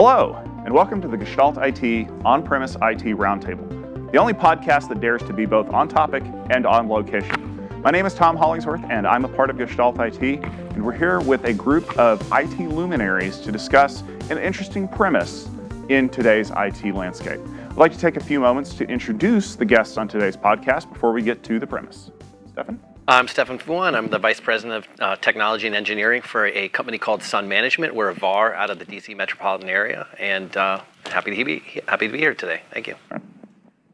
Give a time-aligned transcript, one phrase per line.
[0.00, 5.00] Hello, and welcome to the Gestalt IT On Premise IT Roundtable, the only podcast that
[5.00, 7.68] dares to be both on topic and on location.
[7.82, 11.18] My name is Tom Hollingsworth, and I'm a part of Gestalt IT, and we're here
[11.18, 15.48] with a group of IT luminaries to discuss an interesting premise
[15.88, 17.40] in today's IT landscape.
[17.68, 21.10] I'd like to take a few moments to introduce the guests on today's podcast before
[21.10, 22.12] we get to the premise.
[22.52, 22.78] Stefan?
[23.10, 23.96] I'm Stefan Fouant.
[23.96, 27.94] I'm the Vice President of uh, Technology and Engineering for a company called Sun Management.
[27.94, 32.08] We're a VAR out of the DC metropolitan area, and uh, happy to be happy
[32.08, 32.60] to be here today.
[32.70, 32.96] Thank you.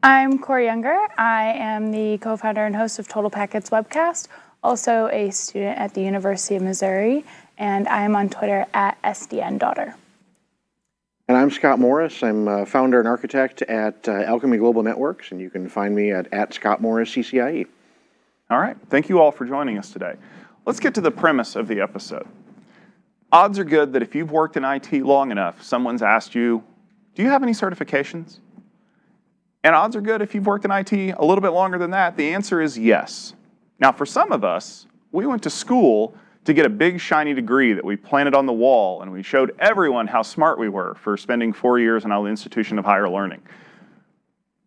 [0.03, 0.97] I'm Kori Younger.
[1.17, 4.27] I am the co-founder and host of Total Packets webcast,
[4.61, 7.23] also a student at the University of Missouri,
[7.57, 9.93] and I'm on Twitter at SDNDaughter.
[11.29, 12.21] And I'm Scott Morris.
[12.21, 16.11] I'm uh, founder and architect at uh, Alchemy Global Networks, and you can find me
[16.11, 17.67] at, at Scott Morris CCIE.
[18.49, 18.77] All right.
[18.89, 20.15] Thank you all for joining us today.
[20.65, 22.27] Let's get to the premise of the episode.
[23.31, 26.63] Odds are good that if you've worked in IT long enough, someone's asked you,
[27.15, 28.39] Do you have any certifications?
[29.63, 32.17] And odds are good if you've worked in IT a little bit longer than that,
[32.17, 33.33] the answer is yes.
[33.79, 37.73] Now, for some of us, we went to school to get a big shiny degree
[37.73, 41.17] that we planted on the wall and we showed everyone how smart we were for
[41.17, 43.41] spending four years in an institution of higher learning.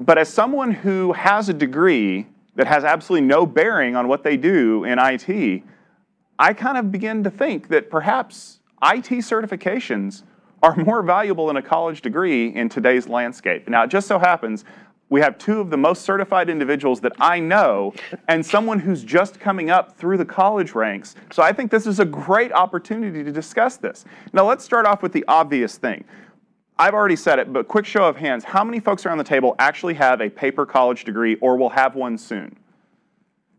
[0.00, 2.26] But as someone who has a degree
[2.58, 5.62] that has absolutely no bearing on what they do in IT,
[6.40, 10.24] I kind of begin to think that perhaps IT certifications
[10.60, 13.68] are more valuable than a college degree in today's landscape.
[13.68, 14.64] Now, it just so happens
[15.08, 17.94] we have two of the most certified individuals that I know
[18.26, 21.14] and someone who's just coming up through the college ranks.
[21.32, 24.04] So I think this is a great opportunity to discuss this.
[24.32, 26.04] Now, let's start off with the obvious thing.
[26.78, 29.56] I've already said it, but quick show of hands how many folks around the table
[29.58, 32.56] actually have a paper college degree or will have one soon?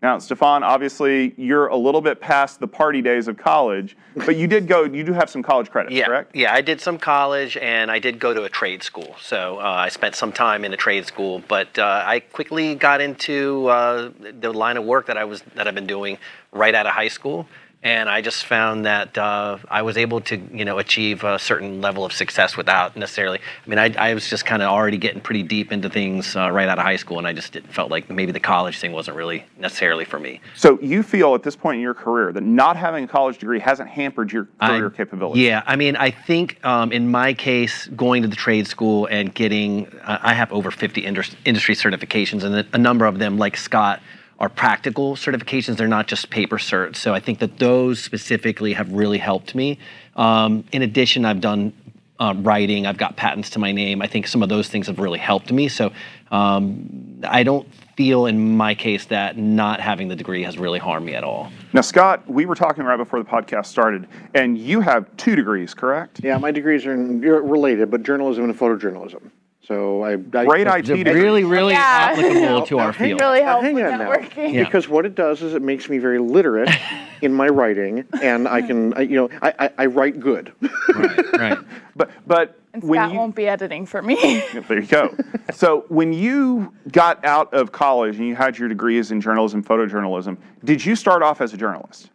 [0.02, 4.48] Now, Stefan, obviously you're a little bit past the party days of college, but you
[4.48, 6.34] did go, you do have some college credits, yeah, correct?
[6.34, 9.18] Yeah, I did some college and I did go to a trade school.
[9.22, 13.02] So uh, I spent some time in a trade school, but uh, I quickly got
[13.02, 16.18] into uh, the line of work that I was that I've been doing
[16.54, 17.46] right out of high school
[17.82, 21.80] and I just found that uh, I was able to, you know, achieve a certain
[21.80, 23.40] level of success without necessarily.
[23.40, 26.52] I mean, I, I was just kind of already getting pretty deep into things uh,
[26.52, 29.16] right out of high school, and I just felt like maybe the college thing wasn't
[29.16, 30.42] really necessarily for me.
[30.58, 33.60] So you feel at this point in your career that not having a college degree
[33.60, 35.42] hasn't hampered your career I, capabilities?
[35.42, 39.34] Yeah, I mean, I think um, in my case, going to the trade school and
[39.34, 44.02] getting, uh, I have over 50 industry certifications, and a number of them, like Scott
[44.40, 45.78] are practical certifications.
[45.78, 46.96] They're not just paper certs.
[46.96, 49.78] So I think that those specifically have really helped me.
[50.16, 51.74] Um, in addition, I've done
[52.20, 52.86] uh, writing.
[52.86, 54.02] I've got patents to my name.
[54.02, 55.68] I think some of those things have really helped me.
[55.68, 55.92] So
[56.32, 61.06] um, I don't feel in my case that not having the degree has really harmed
[61.06, 61.52] me at all.
[61.74, 65.74] Now, Scott, we were talking right before the podcast started, and you have two degrees,
[65.74, 66.22] correct?
[66.24, 69.32] Yeah, my degrees are related, but journalism and photojournalism.
[69.70, 70.16] So I, I
[70.46, 71.04] great IT degree.
[71.14, 72.10] really, really Yeah.
[72.18, 73.22] applicable to our field.
[73.22, 74.00] Really help hang on now.
[74.10, 74.52] networking.
[74.52, 74.64] Yeah.
[74.64, 76.72] because what it does is it makes me very literate
[77.22, 80.52] in my writing, and I can, I, you know, I, I, I write good.
[80.96, 81.58] right, right.
[81.96, 84.42] But but And when Scott you, won't be editing for me.
[84.68, 85.16] there you go.
[85.54, 90.38] so when you got out of college and you had your degrees in journalism, photojournalism,
[90.64, 92.10] did you start off as a journalist?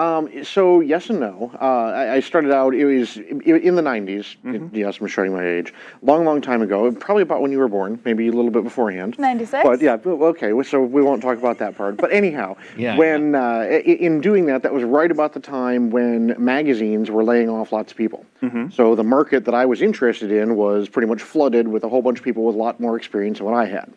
[0.00, 1.50] Um, so yes and no.
[1.60, 2.74] Uh, I, I started out.
[2.74, 4.36] It was in in the 90s.
[4.44, 4.74] Mm-hmm.
[4.74, 5.74] Yes, I'm showing my age.
[6.00, 6.90] Long, long time ago.
[6.92, 8.00] Probably about when you were born.
[8.06, 9.18] Maybe a little bit beforehand.
[9.18, 9.62] 96?
[9.62, 9.98] But yeah.
[10.04, 10.50] Okay.
[10.62, 11.98] So we won't talk about that part.
[11.98, 16.34] But anyhow, Yeah, when Uh, in doing that, that was right about the time when
[16.38, 18.24] magazines were laying off lots of people.
[18.70, 22.00] So the market that I was interested in was pretty much flooded with a whole
[22.00, 23.92] bunch of people with a lot more experience than what I had.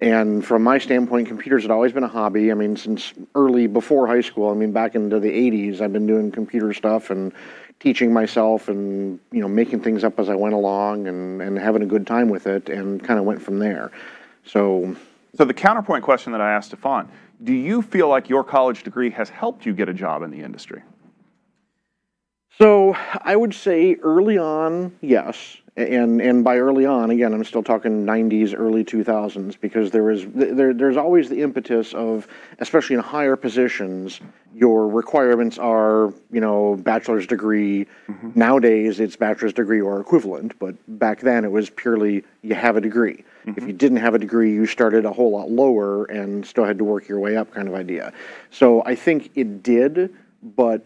[0.00, 2.52] And from my standpoint, computers had always been a hobby.
[2.52, 4.50] I mean, since early before high school.
[4.50, 7.32] I mean, back into the '80s, I've been doing computer stuff and
[7.80, 11.82] teaching myself, and you know, making things up as I went along, and and having
[11.82, 13.90] a good time with it, and kind of went from there.
[14.44, 14.96] So,
[15.36, 17.08] So the counterpoint question that I asked Stefan,
[17.42, 20.40] do you feel like your college degree has helped you get a job in the
[20.40, 20.82] industry?
[22.58, 27.62] So I would say early on, yes, and and by early on, again, I'm still
[27.62, 32.26] talking '90s, early 2000s, because there is there there's always the impetus of,
[32.58, 34.20] especially in higher positions,
[34.54, 37.86] your requirements are you know bachelor's degree.
[38.08, 38.30] Mm-hmm.
[38.34, 42.80] Nowadays, it's bachelor's degree or equivalent, but back then it was purely you have a
[42.80, 43.24] degree.
[43.46, 43.76] If you mm-hmm.
[43.76, 47.08] didn't have a degree, you started a whole lot lower and still had to work
[47.08, 48.12] your way up, kind of idea.
[48.50, 50.84] So I think it did, but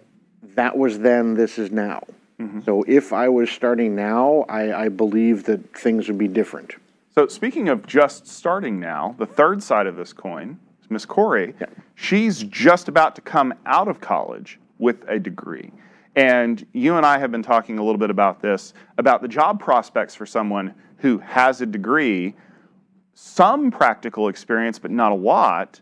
[0.57, 1.35] that was then.
[1.35, 2.03] This is now.
[2.41, 2.61] Mm-hmm.
[2.63, 6.75] So if I was starting now, I, I believe that things would be different.
[7.15, 11.55] So speaking of just starting now, the third side of this coin is Miss Kori.
[11.61, 11.67] Yeah.
[11.95, 15.73] She's just about to come out of college with a degree.
[16.17, 19.61] And you and I have been talking a little bit about this, about the job
[19.61, 22.35] prospects for someone who has a degree,
[23.15, 25.81] some practical experience, but not a lot.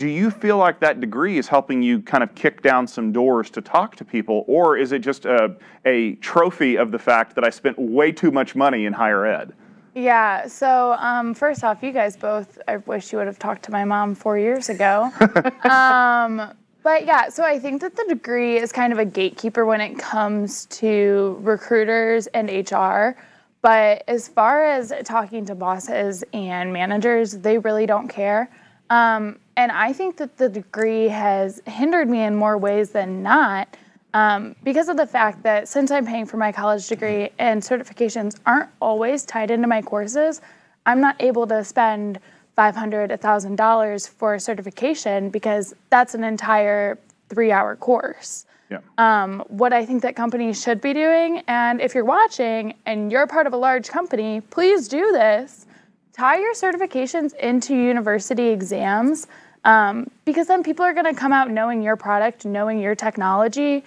[0.00, 3.50] Do you feel like that degree is helping you kind of kick down some doors
[3.50, 5.54] to talk to people, or is it just a,
[5.84, 9.52] a trophy of the fact that I spent way too much money in higher ed?
[9.94, 13.72] Yeah, so um, first off, you guys both, I wish you would have talked to
[13.72, 15.10] my mom four years ago.
[15.70, 16.50] um,
[16.82, 19.98] but yeah, so I think that the degree is kind of a gatekeeper when it
[19.98, 23.20] comes to recruiters and HR.
[23.60, 28.50] But as far as talking to bosses and managers, they really don't care.
[28.88, 33.76] Um, and I think that the degree has hindered me in more ways than not
[34.14, 38.38] um, because of the fact that since I'm paying for my college degree and certifications
[38.46, 40.40] aren't always tied into my courses,
[40.86, 42.18] I'm not able to spend
[42.58, 46.98] $500, $1,000 for a certification because that's an entire
[47.28, 48.46] three hour course.
[48.70, 48.78] Yeah.
[48.98, 53.26] Um, what I think that companies should be doing, and if you're watching and you're
[53.26, 55.66] part of a large company, please do this.
[56.12, 59.26] Tie your certifications into university exams
[59.64, 63.84] um, because then people are going to come out knowing your product, knowing your technology,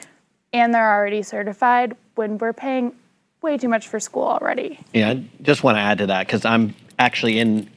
[0.53, 2.95] and they're already certified when we're paying
[3.41, 4.79] way too much for school already.
[4.93, 7.69] Yeah, I just want to add to that because I'm actually in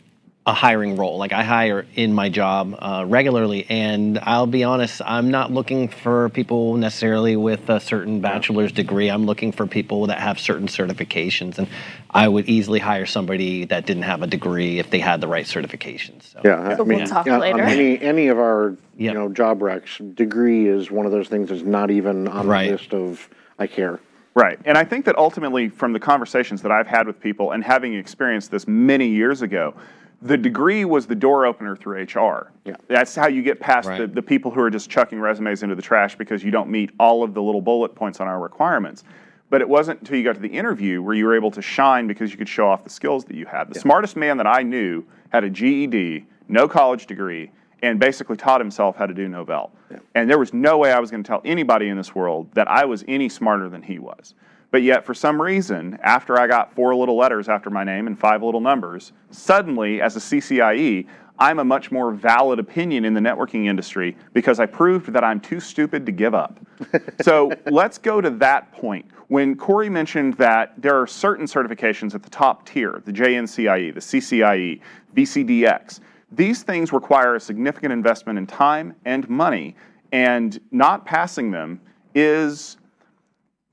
[0.47, 1.19] a hiring role.
[1.19, 5.89] Like I hire in my job uh, regularly, and I'll be honest, I'm not looking
[5.89, 9.09] for people necessarily with a certain bachelor's degree.
[9.09, 11.67] I'm looking for people that have certain certifications, and
[12.11, 15.45] I would easily hire somebody that didn't have a degree if they had the right
[15.45, 16.23] certifications.
[16.33, 16.41] So.
[16.45, 17.61] Yeah, I But we'll mean, talk yeah, later.
[17.63, 21.63] any any of our you know job recs, degree is one of those things that's
[21.63, 22.67] not even on Right.
[22.67, 23.29] the list of
[23.59, 23.99] I care.
[24.37, 24.61] Right.
[24.65, 27.95] And I think that ultimately, from the conversations that I've had with people and having
[27.95, 29.75] experienced this many years ago,
[30.23, 32.53] the degree was the door opener through HR.
[32.65, 32.77] Yeah.
[32.89, 34.15] That's how you get past the, Right.
[34.15, 37.23] the people who are just chucking resumes into the trash because you don't meet all
[37.23, 39.05] of the little bullet points on our requirements.
[39.51, 42.07] But it wasn't until you got to the interview where you were able to shine
[42.07, 43.73] because you could show off the skills that you had.
[43.73, 47.53] The smartest man that I knew had a GED, no college degree,
[47.83, 49.71] and basically taught himself how to do Novell.
[50.17, 52.69] And there was no way I was going to tell anybody in this world that
[52.69, 54.35] I was any smarter than he was.
[54.71, 58.19] But yet, for some reason, after I got four little letters after my name and
[58.19, 61.07] five little numbers, suddenly, as a CCIE,
[61.39, 65.41] I'm a much more valid opinion in the networking industry because I proved that I'm
[65.41, 66.59] too stupid to give up.
[67.21, 69.07] so let's go to that point.
[69.29, 74.01] When Kori mentioned that there are certain certifications at the top tier, the JNCIE, the
[74.01, 74.81] CCIE,
[75.15, 76.01] VCDX,
[76.33, 79.77] these things require a significant investment in time and money,
[80.13, 81.81] and not passing them
[82.15, 82.79] is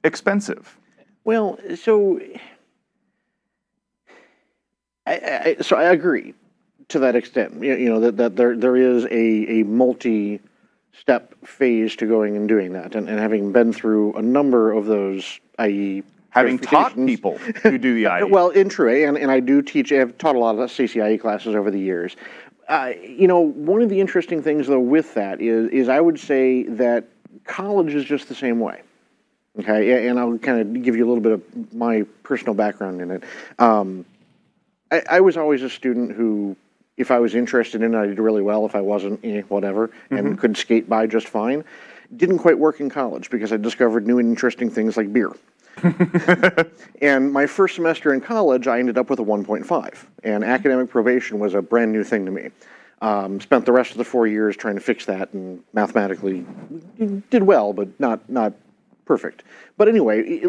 [0.04, 0.78] expensive.
[1.26, 2.20] Well, so
[5.06, 6.34] I, I, so I agree
[6.90, 7.64] to that extent.
[7.64, 10.40] You, you know that, that there there is a a multi
[10.98, 14.86] step phase to going and doing that, and, and having been through a number of
[14.86, 16.04] those, i.e.
[16.30, 18.24] Having taught people to do the IE.
[18.30, 21.54] Well, in true, and, and I do teach, I've taught a lot of CCIE classes
[21.54, 22.16] over the years.
[22.68, 26.20] Uh, you know, one of the interesting things though with that is, is I would
[26.20, 27.08] say that
[27.44, 28.82] college is just the same way.
[29.60, 33.12] Okay, and I'll kind of give you a little bit of my personal background in
[33.12, 33.24] it.
[33.60, 34.04] Um,
[34.92, 36.56] I, I was always a student who,
[36.98, 38.66] if I was interested in it, I did really well.
[38.66, 41.64] If I wasn't, eh, whatever, and could skate by just fine.
[42.18, 45.32] Didn't quite work in college because I discovered new and interesting things like beer.
[47.02, 51.38] And my first semester in college, I ended up with a 1.5, and academic probation
[51.38, 52.50] was a brand new thing to me.
[53.02, 56.46] Um, spent the rest of the four years trying to fix that, and mathematically
[57.30, 58.54] did well, but not not
[59.06, 59.44] perfect.
[59.78, 60.42] But anyway,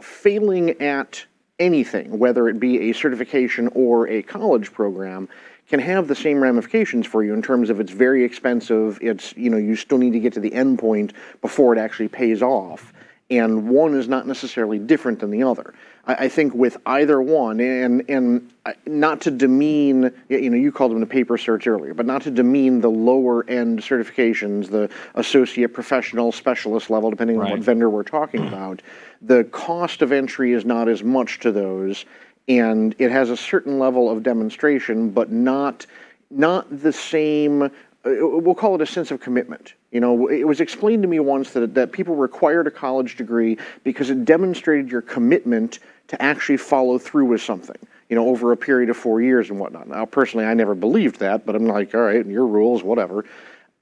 [0.00, 1.24] failing at
[1.58, 5.28] anything, whether it be a certification or a college program,
[5.68, 8.98] can have the same ramifications for you in terms of it's very expensive.
[9.00, 12.08] It's you know you still need to get to the end point before it actually
[12.08, 12.92] pays off
[13.38, 15.72] and one is not necessarily different than the other.
[16.06, 18.52] I, I think with either one, and and
[18.86, 22.30] not to demean, you know, you called them the paper certs earlier, but not to
[22.30, 28.02] demean the lower end certifications, the associate, professional, specialist level, depending on what vendor we're
[28.02, 28.82] talking about.
[29.22, 32.04] The cost of entry is not as much to those,
[32.48, 35.86] and it has a certain level of demonstration, but not
[36.30, 37.70] not the same.
[38.04, 39.74] Uh, We'll call it a sense of commitment.
[39.90, 43.58] You know, it was explained to me once that that people required a college degree
[43.84, 45.78] because it demonstrated your commitment
[46.08, 47.76] to actually follow through with something.
[48.08, 49.88] You know, over a period of four years and whatnot.
[49.88, 53.24] Now, personally, I never believed that, but I'm like, all right, your rules, whatever.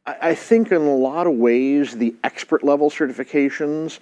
[0.07, 3.99] I, I think in a lot of ways, the expert level certifications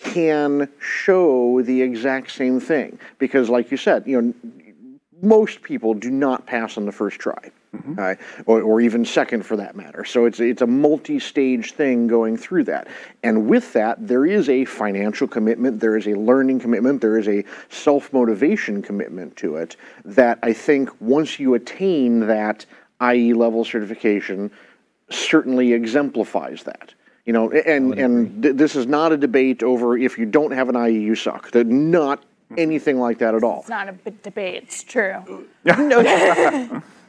[0.00, 4.34] can show the exact same thing because like you said you know
[5.22, 7.50] most people do not pass on the first try
[7.98, 8.14] uh,
[8.46, 10.04] or, or even second for that matter.
[10.04, 12.88] So it's it's a multi-stage thing going through that,
[13.22, 17.28] and with that there is a financial commitment, there is a learning commitment, there is
[17.28, 22.66] a self-motivation commitment to it that I think once you attain that
[23.02, 24.50] IE level certification,
[25.10, 26.94] certainly exemplifies that.
[27.24, 30.68] You know, and and th- this is not a debate over if you don't have
[30.68, 31.50] an IE you suck.
[31.52, 32.24] That not
[32.58, 33.60] anything like that at all.
[33.60, 34.64] It's not a b- debate.
[34.64, 35.46] It's true.
[35.64, 36.82] No,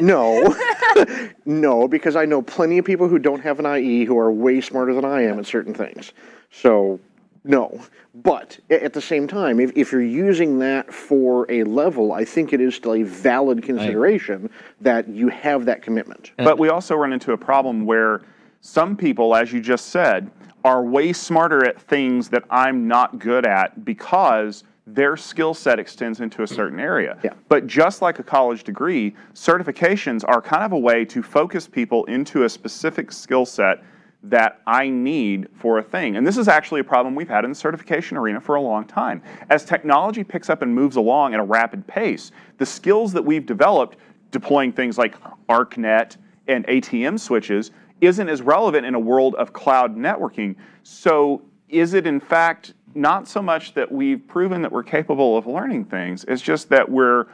[0.00, 0.56] no,
[1.44, 4.60] no, because I know plenty of people who don't have an IE who are way
[4.60, 6.12] smarter than I am at certain things.
[6.50, 7.00] So,
[7.44, 7.80] no.
[8.14, 12.52] But at the same time, if, if you're using that for a level, I think
[12.52, 14.50] it is still a valid consideration
[14.80, 16.32] that you have that commitment.
[16.36, 18.22] But we also run into a problem where
[18.60, 20.30] some people, as you just said,
[20.64, 24.64] are way smarter at things that I'm not good at because
[24.94, 27.18] their skill set extends into a certain area.
[27.22, 27.32] Yeah.
[27.48, 32.04] But just like a college degree, certifications are kind of a way to focus people
[32.06, 33.82] into a specific skill set
[34.24, 36.16] that I need for a thing.
[36.16, 38.84] And this is actually a problem we've had in the certification arena for a long
[38.84, 39.22] time.
[39.50, 43.46] As technology picks up and moves along at a rapid pace, the skills that we've
[43.46, 43.98] developed
[44.30, 45.16] deploying things like
[45.48, 46.16] ArcNet
[46.48, 50.56] and ATM switches isn't as relevant in a world of cloud networking.
[50.82, 55.46] So, is it in fact not so much that we've proven that we're capable of
[55.46, 57.26] learning things, it's just that we're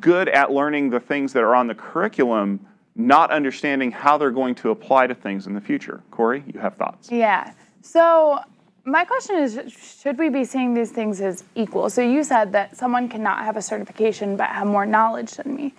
[0.00, 4.54] good at learning the things that are on the curriculum, not understanding how they're going
[4.54, 6.02] to apply to things in the future.
[6.10, 7.10] Kori, you have thoughts?
[7.10, 7.52] Yeah.
[7.82, 8.40] So
[8.84, 11.88] my question is, should we be seeing these things as equal?
[11.90, 15.74] So you said that someone cannot have a certification but have more knowledge than me,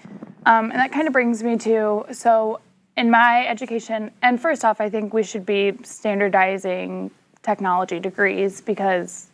[0.45, 2.59] um, and that kind of brings me to so
[2.97, 4.11] in my education.
[4.21, 7.11] And first off, I think we should be standardizing
[7.45, 9.27] technology degrees because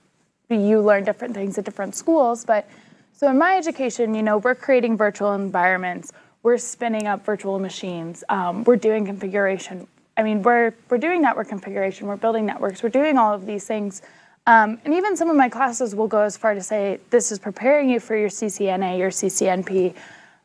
[0.49, 2.43] you learn different things at different schools.
[2.45, 2.67] But
[3.13, 6.11] so in my education, you know, we're creating virtual environments,
[6.43, 9.87] we're spinning up virtual machines, um, we're doing configuration.
[10.17, 13.65] I mean, we're we're doing network configuration, we're building networks, we're doing all of these
[13.65, 14.01] things.
[14.47, 17.39] Um, and even some of my classes will go as far to say this is
[17.39, 19.95] preparing you for your CCNA, your CCNP.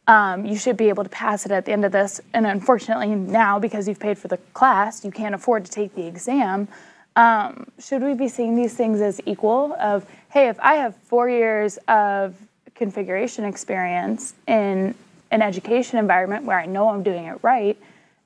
[0.07, 2.21] Um, you should be able to pass it at the end of this.
[2.33, 6.07] And unfortunately, now because you've paid for the class, you can't afford to take the
[6.07, 6.69] exam.
[7.17, 9.75] Um, should we be seeing these things as equal?
[9.81, 12.37] Of hey, if I have four years of
[12.75, 14.95] configuration experience in
[15.31, 17.77] an education environment where I know I'm doing it right,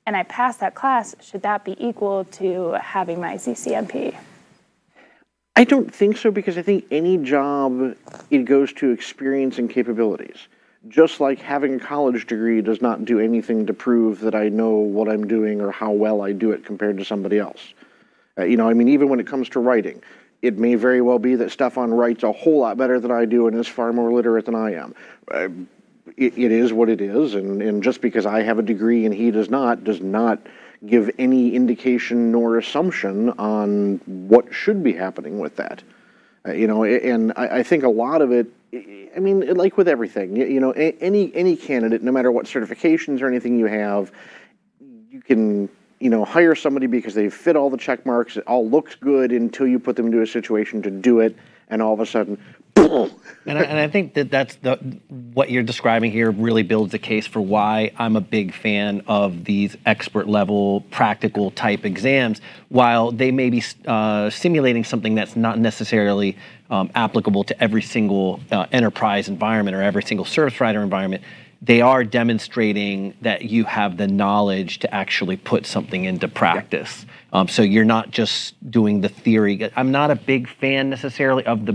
[0.05, 4.15] and I pass that class, should that be equal to having my CCNP?
[5.55, 7.95] I don't think so because I think any job
[8.29, 10.47] it goes to experience and capabilities.
[10.87, 14.71] Just like having a college degree does not do anything to prove that I know
[14.71, 17.73] what I'm doing or how well I do it compared to somebody else.
[18.37, 20.01] Uh, you know, I mean, even when it comes to writing,
[20.41, 23.47] it may very well be that Stefan writes a whole lot better than I do
[23.47, 24.95] and is far more literate than I am.
[25.29, 25.49] Uh,
[26.17, 29.13] it, it is what it is, and, and just because I have a degree and
[29.13, 30.39] he does not, does not
[30.85, 35.83] give any indication nor assumption on what should be happening with that.
[36.47, 38.47] Uh, you know, and I, I think a lot of it.
[39.15, 43.21] I mean, like with everything, you, you know, any any candidate, no matter what certifications
[43.21, 44.11] or anything you have,
[45.09, 45.69] you can
[46.01, 48.37] you know hire somebody because they fit all the check marks.
[48.37, 51.35] It all looks good until you put them into a situation to do it,
[51.69, 52.37] and all of a sudden,
[52.73, 53.11] boom.
[53.45, 54.77] And I, and I think that that's the
[55.33, 59.45] what you're describing here really builds the case for why I'm a big fan of
[59.45, 62.41] these expert level practical type exams.
[62.69, 66.37] While they may be uh, simulating something that's not necessarily
[66.69, 71.23] um, applicable to every single uh, enterprise environment or every single service provider environment,
[71.61, 77.05] they are demonstrating that you have the knowledge to actually put something into practice.
[77.33, 79.69] Um, so you're not just doing the theory.
[79.75, 81.73] I'm not a big fan necessarily of the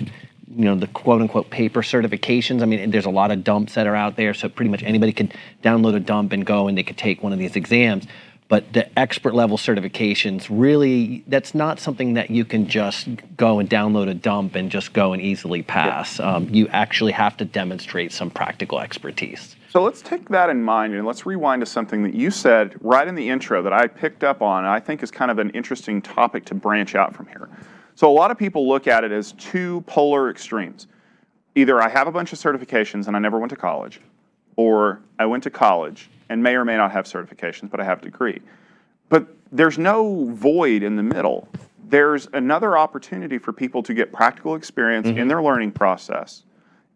[0.49, 2.63] you know the quote unquote paper certifications.
[2.63, 5.13] I mean, there's a lot of dumps that are out there, so pretty much anybody
[5.13, 5.31] can
[5.63, 8.07] download a dump and go and they could take one of these exams.
[8.49, 13.69] But the expert level certifications really that's not something that you can just go and
[13.69, 16.21] download a dump and just go and easily pass.
[16.21, 19.57] Um, you actually have to demonstrate some practical expertise.
[19.77, 23.07] So let's take that in mind and let's rewind to something that you said right
[23.07, 25.51] in the intro that I picked up on and I think is kind of an
[25.51, 27.51] interesting topic to branch out from here.
[27.95, 30.87] So a lot of people look at it as two polar extremes.
[31.57, 34.01] Either I have a bunch of certifications and I never went to college,
[34.57, 37.99] or I went to college and may or may not have certifications, but I have
[37.99, 38.41] a degree.
[39.11, 41.49] But there's no void in the middle.
[41.91, 45.19] There's another opportunity for people to get practical experience mm-hmm.
[45.19, 46.45] in their learning process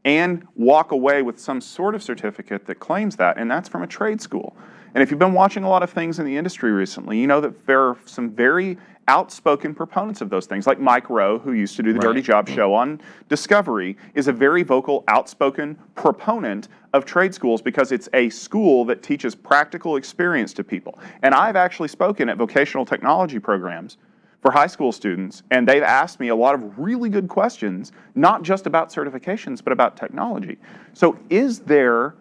[0.04, 3.86] and walk away with some sort of certificate that claims that, and that's from a
[3.86, 4.56] trade school.
[4.94, 7.40] And if you've been watching a lot of things in the industry recently, you know
[7.40, 8.76] that there are some very
[9.08, 12.24] outspoken proponents of those things, like Mike Rowe, who used to do the Dirty Right.
[12.24, 18.08] Job show on Discovery, is a very vocal, outspoken proponent of trade schools because it's
[18.14, 20.98] a school that teaches practical experience to people.
[21.22, 23.96] And I've actually spoken at vocational technology programs
[24.40, 28.42] for high school students, and they've asked me a lot of really good questions, not
[28.42, 30.58] just about certifications, but about technology.
[30.94, 32.14] So, is there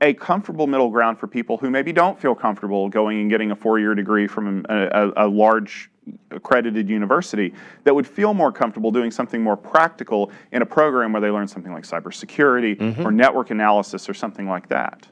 [0.00, 3.56] a comfortable middle ground for people who maybe don't feel comfortable going and getting a
[3.56, 5.90] four year degree from a, a, a large
[6.30, 7.52] accredited university
[7.84, 11.46] that would feel more comfortable doing something more practical in a program where they learn
[11.46, 13.06] something like cybersecurity mm-hmm.
[13.06, 15.06] or network analysis or something like that?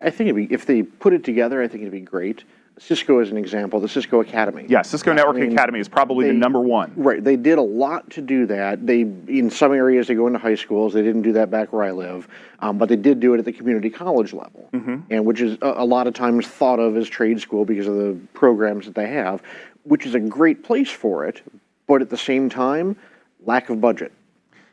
[0.00, 2.44] I think it'd be, if they put it together, I think it'd be great.
[2.78, 4.66] Cisco is an example, the Cisco Academy.
[4.68, 6.92] Yeah, Cisco Networking mean, Academy is probably the number one.
[6.96, 8.86] Right, they did a lot to do that.
[8.86, 10.92] They, in some areas, they go into high schools.
[10.92, 12.28] They didn't do that back where I live,
[12.60, 14.68] um, but they did do it at the community college level,
[15.10, 17.94] and which is a, a lot of times thought of as trade school because of
[17.94, 19.42] the programs that they have,
[19.84, 21.42] which is a great place for it.
[21.86, 22.96] But at the same time,
[23.44, 24.12] lack of budget.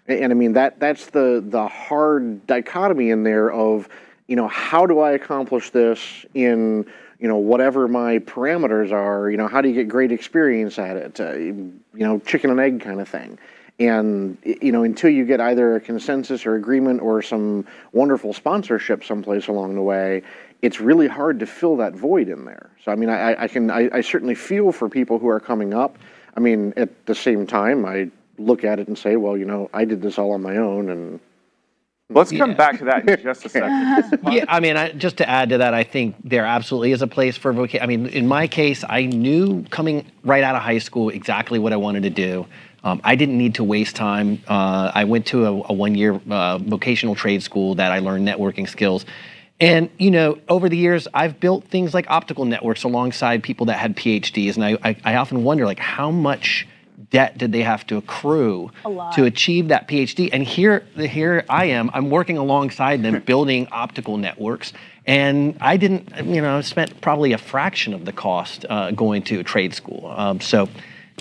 [0.08, 3.90] And, and I mean that that's the the hard dichotomy in there of
[4.28, 6.86] you know how do I accomplish this in
[7.20, 10.96] you know whatever my parameters are you know how do you get great experience at
[10.98, 11.20] it?
[11.20, 13.38] Uh, you know chicken and egg kind of thing.
[13.80, 19.04] And you know until you get either a consensus or agreement or some wonderful sponsorship
[19.04, 20.22] someplace along the way
[20.62, 22.70] it's really hard to fill that void in there.
[22.84, 25.74] So i mean i, I- can I, I certainly feel for people who are coming
[25.74, 25.98] up.
[26.36, 29.70] I mean at the same time i look at it and say well you know
[29.74, 31.20] i did this all on my own and
[32.12, 34.20] Let's come back to that in just a second.
[34.34, 37.08] yeah, I mean, I, just to add to that, I think there absolutely is a
[37.08, 37.84] place for vocation.
[37.84, 41.72] I mean, in my case, I knew coming right out of high school exactly what
[41.72, 42.48] I wanted to do.
[42.84, 44.42] Um, I didn't need to waste time.
[44.48, 48.68] Uh, I went to a, a one-year uh, vocational trade school that I learned networking
[48.68, 49.06] skills.
[49.60, 53.78] And you know, over the years, I've built things like optical networks alongside people that
[53.78, 56.66] had PhDs, and I, I, I often wonder, like, how much
[57.10, 58.72] debt did they have to accrue
[59.14, 60.30] to achieve that PhD?
[60.32, 61.90] And here, here I am.
[61.94, 64.74] I'm working alongside them, building optical networks,
[65.06, 69.40] and I didn't, you know, spent probably a fraction of the cost uh, going to
[69.40, 70.14] a trade school.
[70.16, 70.70] Um, so,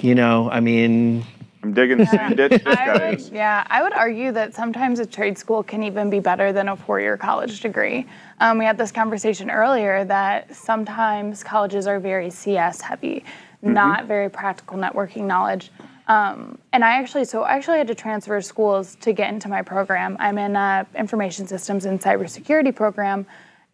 [0.02, 1.24] you know, I mean,
[1.62, 3.30] I'm digging the same ditch this guy is.
[3.30, 6.76] yeah, I would argue that sometimes a trade school can even be better than a
[6.76, 8.06] four-year college degree.
[8.40, 13.24] Um, we had this conversation earlier that sometimes colleges are very CS heavy,
[13.62, 15.70] not very practical networking knowledge.
[16.06, 19.62] Um, and I actually, so I actually had to transfer schools to get into my
[19.62, 20.16] program.
[20.18, 23.26] I'm in a information systems and cybersecurity program,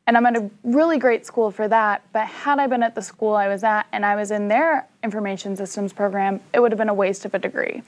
[0.07, 2.03] and I'm at a really great school for that.
[2.13, 4.89] But had I been at the school I was at and I was in their
[5.05, 7.83] information systems program, it would have been a waste of a degree.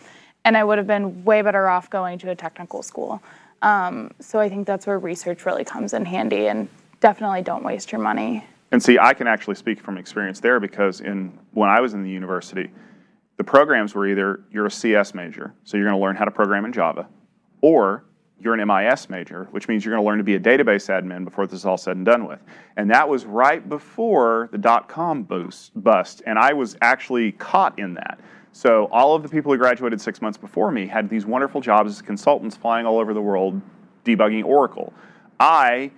[0.44, 3.20] And I would have been way better off going to a technical school.
[3.62, 6.46] Um, so I think that's where research really comes in handy.
[6.46, 6.68] And
[7.00, 8.44] definitely don't waste your money.
[8.72, 12.02] And see, I can actually speak from experience there because in when I was in
[12.02, 12.70] the university,
[13.36, 16.30] the programs were either you're a CS major, so you're going to learn how to
[16.30, 17.06] program in Java,
[17.60, 18.04] or
[18.40, 21.24] you're an MIS major, which means you're going to learn to be a database admin
[21.24, 22.40] before this is all said and done with.
[22.76, 27.94] And that was right before the dot com bust, and I was actually caught in
[27.94, 28.20] that.
[28.52, 31.92] So all of the people who graduated six months before me had these wonderful jobs
[31.92, 33.60] as consultants flying all over the world
[34.04, 34.94] debugging Oracle.
[35.38, 35.90] I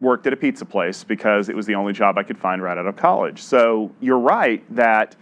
[0.00, 2.78] worked at a pizza place because it was the only job I could find right
[2.78, 3.42] out of college.
[3.42, 5.16] So you're right that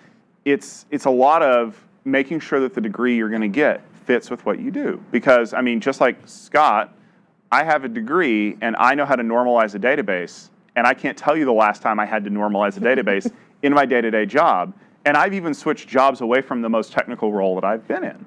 [0.45, 4.31] it's it's a lot of making sure that the degree you're going to get fits
[4.31, 5.03] with what you do.
[5.11, 6.95] Because I mean, just like Scott,
[7.51, 11.19] I have a degree and I know how to normalize a database, and I can't
[11.19, 13.31] tell you the last time I had to normalize a database
[13.63, 14.73] in my day-to-day job.
[15.05, 18.27] And I've even switched jobs away from the most technical role that I've been in.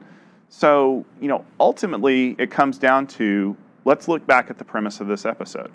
[0.50, 5.08] So, you know, ultimately it comes down to let's look back at the premise of
[5.08, 5.72] this episode.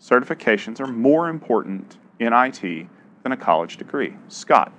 [0.00, 2.86] Certifications are more important in IT
[3.22, 4.16] than a college degree.
[4.28, 4.72] Scott,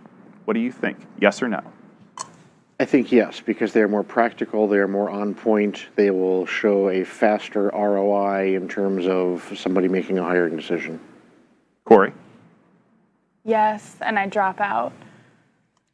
[0.45, 0.97] what do you think?
[1.19, 1.62] Yes or no?
[2.80, 7.03] I think yes, because they're more practical, they're more on point, they will show a
[7.03, 10.99] faster ROI in terms of somebody making a hiring decision.
[11.86, 12.13] Kori?
[13.43, 14.93] Yes, and I drop out.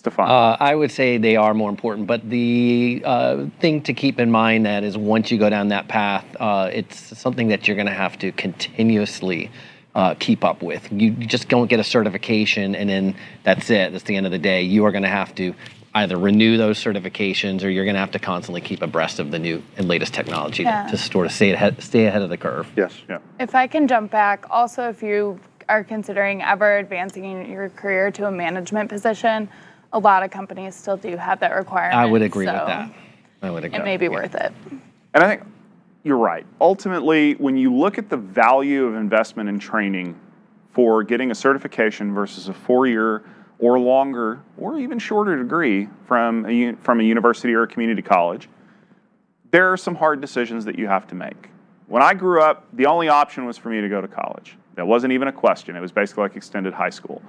[0.00, 0.30] Stefan?
[0.30, 4.30] Uh, I would say they are more important, but the uh, thing to keep in
[4.30, 7.86] mind that is once you go down that path, uh, it's something that you're going
[7.86, 9.50] to have to continuously
[9.94, 10.90] uh, keep up with.
[10.90, 13.92] You, you just don't get a certification and then that's it.
[13.92, 14.62] That's the end of the day.
[14.62, 15.54] You are going to have to
[15.94, 19.38] either renew those certifications or you're going to have to constantly keep abreast of the
[19.38, 20.86] new and latest technology Yeah.
[20.86, 22.70] to, to sort of stay ahead, stay ahead of the curve.
[22.74, 22.94] Yes.
[23.06, 23.18] yeah.
[23.38, 28.26] If I can jump back, also if you are considering ever advancing your career to
[28.26, 29.48] a management position,
[29.92, 31.98] a lot of companies still do have that requirement.
[31.98, 32.90] I would agree with that.
[33.42, 33.78] I would agree.
[33.78, 34.10] It may be Yeah.
[34.12, 34.52] worth it.
[35.14, 35.42] And I think
[36.04, 36.46] you're right.
[36.60, 40.14] Ultimately, when you look at the value of investment in training
[40.72, 43.22] for getting a certification versus a four year
[43.58, 48.48] or longer or even shorter degree from a, from a university or a community college,
[49.50, 51.48] there are some hard decisions that you have to make.
[51.88, 54.56] When I grew up, the only option was for me to go to college.
[54.76, 55.74] That wasn't even a question.
[55.74, 57.20] It was basically like extended high school.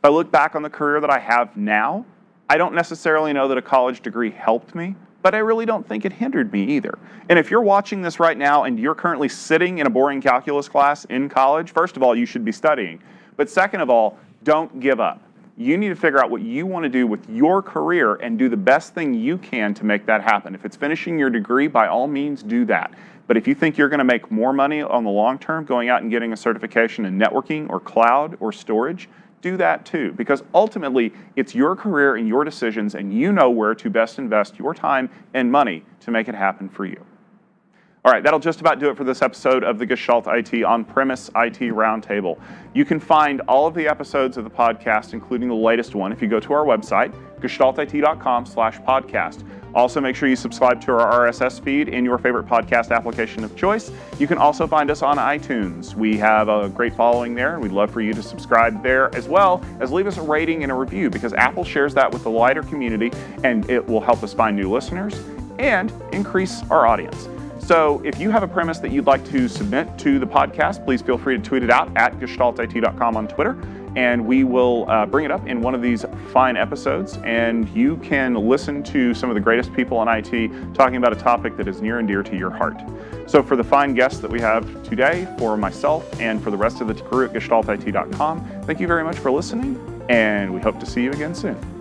[0.00, 2.06] If I look back on the career that I have now,
[2.48, 6.06] I don't necessarily know that a college degree helped me, but I really don't think
[6.06, 6.98] it hindered me either.
[7.28, 10.70] And if you're watching this right now and you're currently sitting in a boring calculus
[10.70, 13.02] class in college, first of all, you should be studying.
[13.36, 15.20] But second of all, don't give up.
[15.58, 18.48] You need to figure out what you want to do with your career and do
[18.48, 20.54] the best thing you can to make that happen.
[20.54, 22.94] If it's finishing your degree, by all means do that.
[23.26, 25.90] But if you think you're going to make more money on the long term going
[25.90, 29.10] out and getting a certification in networking or cloud or storage,
[29.40, 30.12] do that too.
[30.12, 34.58] Because ultimately, it's your career and your decisions, and you know where to best invest
[34.58, 37.04] your time and money to make it happen for you.
[38.02, 40.86] All right, that'll just about do it for this episode of the Gestalt IT on
[40.86, 42.40] premise IT Roundtable.
[42.72, 46.22] You can find all of the episodes of the podcast, including the latest one, if
[46.22, 49.44] you go to our website, gestaltit.com slash podcast.
[49.74, 53.54] Also, make sure you subscribe to our RSS feed in your favorite podcast application of
[53.54, 53.92] choice.
[54.18, 55.94] You can also find us on iTunes.
[55.94, 59.28] We have a great following there, and we'd love for you to subscribe there as
[59.28, 62.30] well as leave us a rating and a review because Apple shares that with the
[62.30, 63.12] wider community
[63.44, 65.22] and it will help us find new listeners
[65.58, 67.28] and increase our audience.
[67.70, 71.02] So if you have a premise that you'd like to submit to the podcast, please
[71.02, 73.56] feel free to tweet it out at gestaltit.com on Twitter
[73.94, 77.18] and we will uh, bring it up in one of these fine episodes.
[77.18, 81.16] And you can listen to some of the greatest people in IT talking about a
[81.16, 82.82] topic that is near and dear to your heart.
[83.28, 86.80] So, for the fine guests that we have today, for myself and for the rest
[86.80, 89.78] of the crew at gestaltit.com, thank you very much for listening,
[90.08, 91.79] and we hope to see you again soon.